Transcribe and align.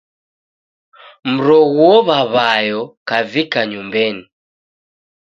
Mroghuo 1.33 1.93
w'aw'ayo 2.07 2.81
kavika 3.07 3.59
nyumbeni. 3.71 4.23